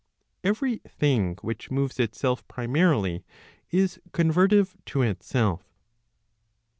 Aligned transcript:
Every 0.43 0.77
thing 0.79 1.37
which 1.43 1.69
moves 1.69 1.99
itself 1.99 2.47
primarily, 2.47 3.23
is 3.69 3.99
convertive 4.13 4.75
to 4.87 5.03
itself. 5.03 5.63